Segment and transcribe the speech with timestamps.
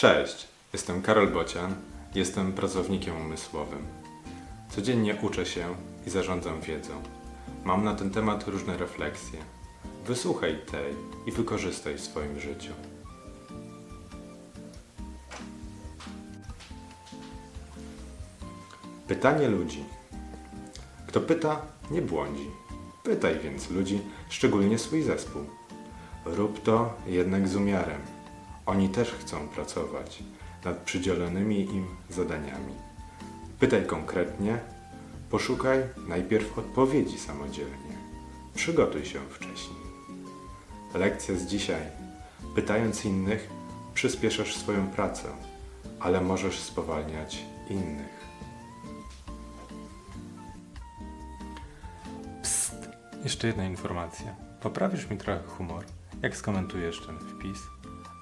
[0.00, 1.74] Cześć, jestem Karol Bocian,
[2.14, 3.86] jestem pracownikiem umysłowym.
[4.70, 5.74] Codziennie uczę się
[6.06, 7.02] i zarządzam wiedzą.
[7.64, 9.38] Mam na ten temat różne refleksje.
[10.06, 10.94] Wysłuchaj tej
[11.26, 12.72] i wykorzystaj w swoim życiu.
[19.08, 19.84] Pytanie ludzi.
[21.06, 22.50] Kto pyta, nie błądzi.
[23.04, 25.42] Pytaj więc ludzi, szczególnie swój zespół.
[26.24, 28.19] Rób to jednak z umiarem.
[28.70, 30.22] Oni też chcą pracować
[30.64, 32.74] nad przydzielonymi im zadaniami.
[33.60, 34.58] Pytaj konkretnie,
[35.30, 35.78] poszukaj
[36.08, 37.96] najpierw odpowiedzi samodzielnie.
[38.54, 39.80] Przygotuj się wcześniej.
[40.94, 41.82] Lekcja z dzisiaj.
[42.54, 43.50] Pytając innych,
[43.94, 45.28] przyspieszasz swoją pracę,
[46.00, 48.26] ale możesz spowalniać innych.
[52.42, 52.88] Psst!
[53.24, 54.34] Jeszcze jedna informacja.
[54.60, 55.84] Poprawisz mi trochę humor,
[56.22, 57.58] jak skomentujesz ten wpis,